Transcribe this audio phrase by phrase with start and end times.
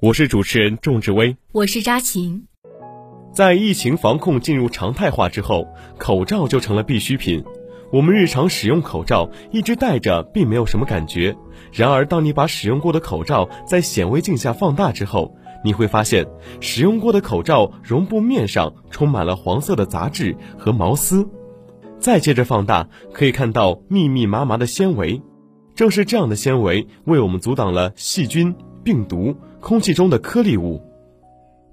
[0.00, 1.36] 我是主持人仲志威。
[1.50, 2.46] 我是扎琴。
[3.32, 5.66] 在疫情防控进入常态化之后，
[5.98, 7.42] 口罩就成了必需品。
[7.92, 11.36] 我们日常使用口罩，一直戴着并没有什么感觉。
[11.72, 16.24] 然而，当你把使用过的口罩在显微镜下放大之后，你会发现，
[16.60, 21.28] 使用过的口罩绒布面上充满了黄色的杂质和毛丝。
[21.98, 25.20] 再接着放大，可以看到密密麻麻的纤维。
[25.74, 28.54] 正是这样的纤维，为我们阻挡了细菌、
[28.88, 30.80] 病毒、空气中的颗粒物。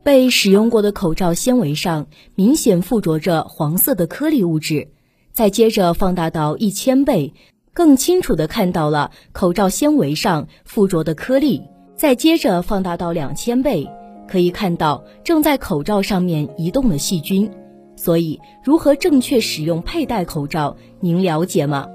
[0.04, 4.90] 被使用过的口罩纤维上明显附着着黄色的颗粒物质。
[5.32, 7.34] 再接着放大到一千倍，
[7.74, 11.62] 更清楚地看到了口罩纤维上附着的颗粒。
[11.96, 13.90] 再接着放大到两千倍，
[14.28, 17.50] 可以看到正在口罩上面移动的细菌。
[17.96, 21.88] 所以，如何正确使用佩戴口罩，您了解吗？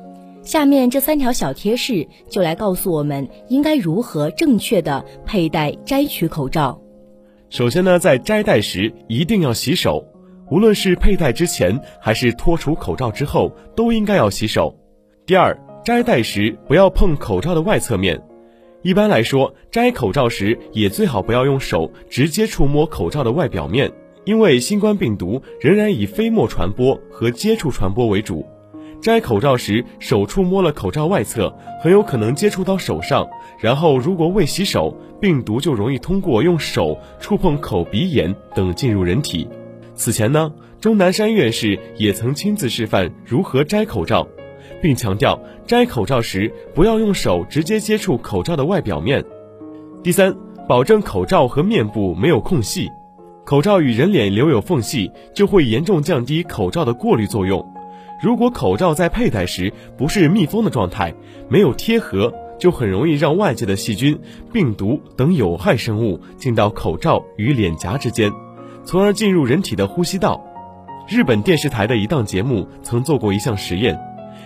[0.42, 6.80] 下面这三条小贴士就来告诉我们应该如何正确的佩戴摘取口罩。
[7.50, 10.05] 首先呢，在摘戴时一定要洗手，
[10.50, 14.74] 无论是佩戴之前还是脱除口罩之后，都应该要洗手。
[15.27, 18.20] 第二，摘戴时不要碰口罩的外侧面。
[18.82, 23.92] 一般来说，摘口罩时也最好不要用手直接触摸口罩的外表面，
[24.25, 28.47] 因为新冠病毒仍然以飞沫传播和接触传播为主。
[29.01, 31.51] 摘口罩时，手触摸了口罩外侧，
[31.83, 33.27] 很有可能接触到手上，
[33.59, 39.48] 然后如果未洗手，病毒就容易通过用手触碰口鼻眼等进入人体。
[39.95, 44.27] 此前呢，钟南山院士也曾亲自示范如何摘口罩，
[44.83, 49.25] 并强调摘口罩时不要用手直接接触口罩的外表面。
[50.03, 50.37] 第三，
[50.69, 52.91] 保证口罩和面部没有空隙，
[53.47, 57.66] 口罩与人脸留有缝隙，就会严重降低口罩的过滤作用。
[58.20, 61.14] 如果口罩在佩戴时不是密封的状态，
[61.48, 64.19] 没有贴合，就很容易让外界的细菌、
[64.53, 68.30] 病毒等有害生物进到口罩与脸颊之间，
[68.84, 70.44] 从而进入人体的呼吸道。
[71.09, 73.98] 日本电视台的一档节目曾做过一项实验，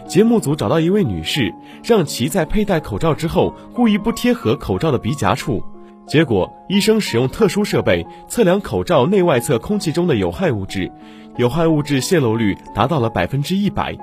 [0.07, 1.53] 节目组找到一位女士，
[1.83, 5.63] 让其在佩戴口罩之后故意不贴合口罩的鼻夹处，
[6.07, 10.91] 结果医生使用特殊设备测量口罩内外侧空气中的有害物质。
[11.37, 13.97] 有害物质泄漏率达到了百分之一百，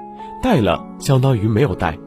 [0.43, 1.97] 戴了相当于没有戴。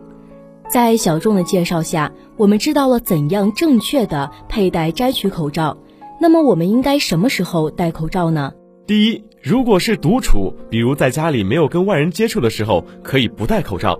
[0.71, 5.77] 在小众的介绍下，我们知道了怎样正确的佩戴摘取口罩。
[6.21, 8.53] 那么，我们应该什么时候戴口罩呢？
[8.87, 13.99] 第一，如果是独处，比如在家里没有跟外人接触的时候，可以不戴口罩；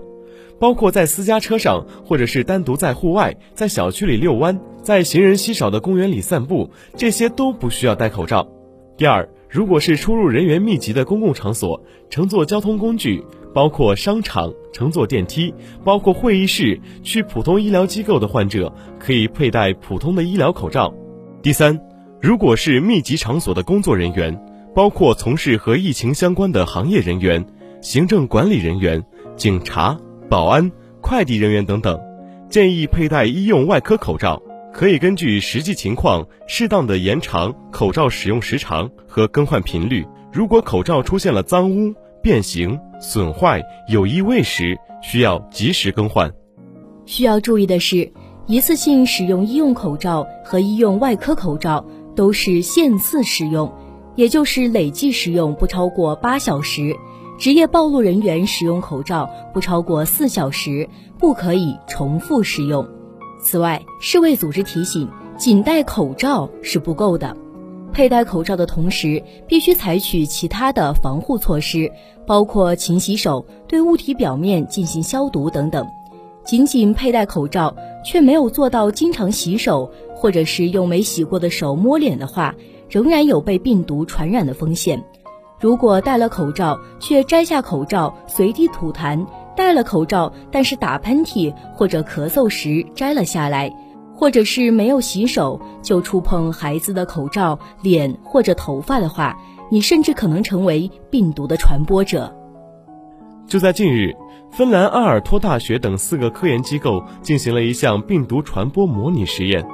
[0.59, 8.47] 包括在私家车上，或者是单独在户外、在小区里遛弯、在行人稀少的公园里散步，这些都不需要戴口罩。
[8.95, 9.27] 第二。
[9.49, 13.23] 如果是出入人员密集的公共场所，乘坐交通工具，
[13.53, 20.93] 包括商场乘坐电梯，包括会议室，去普通医疗机构的患者，可以佩戴普通的医疗口罩。
[21.41, 21.79] 第三，
[22.21, 24.37] 如果是密集场所的工作人员，
[24.73, 27.45] 包括从事和疫情相关的行业人员、
[27.81, 29.01] 行政管理人员、
[29.37, 29.97] 警察、
[30.29, 30.69] 保安、
[31.01, 31.97] 快递人员等等，
[32.49, 34.41] 建议佩戴医用外科口罩。
[34.75, 40.05] 可以根据实际情况，适当的延长口罩使用时长和更换频率。
[40.33, 46.29] 如果口罩出现了脏污、变形、损坏、有异味时，需要及时更换。
[47.05, 48.11] 需要注意的是，
[48.47, 53.73] 一次性使用医用口罩和医用外科口罩都是限次使用，
[54.17, 56.93] 也就是累计使用不超过八小时。
[57.39, 62.85] 职业暴露人员使用口罩不超过四小时，不可以重复使用。
[63.45, 67.37] 此外，世卫组织提醒，仅戴口罩是不够的，
[67.93, 71.91] 佩戴口罩的同时，必须采取其他的防护措施，
[72.25, 75.85] 包括勤洗手、对物体表面进行消毒等等。
[76.43, 82.55] 仅仅佩戴口罩却没有做到经常洗手，或者是用没洗过的手摸脸的话，
[82.89, 85.05] 仍然有被病毒传染的风险。
[85.59, 89.23] 如果戴了口罩却摘下口罩随地吐痰，
[89.55, 93.73] 戴了口罩，但是打喷嚏或者咳嗽时摘了下来，
[94.13, 99.37] 或者是没有洗手就触碰孩子的口罩、脸或者头发的话，
[99.71, 102.33] 你甚至可能成为病毒的传播者。
[103.47, 104.13] 就在近日，
[104.51, 109.65] 芬兰阿尔托大学等四个科研机构进行了一项病毒传播模拟实验。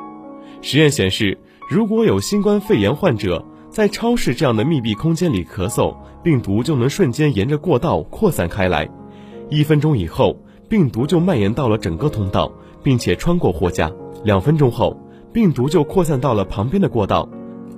[0.62, 1.38] 实验显示，
[1.70, 8.88] 如果有新冠肺炎患者在超市这样的密闭空间里咳嗽，病毒就能瞬间沿着过道扩散开来。
[9.52, 10.38] 一分钟以后，
[10.70, 12.50] 病毒就蔓延到了整个通道，
[12.82, 13.92] 并且穿过货架。
[14.24, 14.98] 两分钟后，
[15.34, 17.28] 病毒就扩散到了旁边的过道。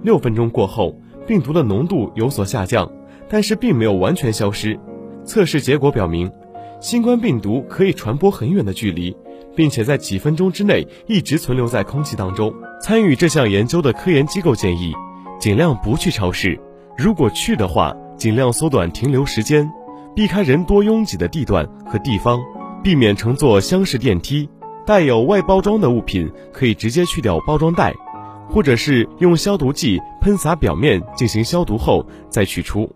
[0.03, 2.91] 六分钟过后，病毒的浓度有所下降，
[3.27, 4.79] 但是并没有完全消失。
[5.25, 6.31] 测试结果表明。
[6.79, 9.15] 新冠病毒可以传播很远的距离，
[9.55, 12.53] 并且在几分钟之内一直存留在空气当中。
[12.81, 14.93] 参与这项研究的科研机构建议，
[15.39, 16.59] 尽量不去超市，
[16.97, 19.71] 如果去的话，尽量缩短停留时间，
[20.15, 22.39] 避开人多拥挤的地段和地方，
[22.83, 24.47] 避免乘坐厢式电梯。
[24.85, 27.93] 带有外包装的物品可以直接去掉包装袋，
[28.49, 32.93] 或者是用消毒剂喷洒表面进行消毒后再取出。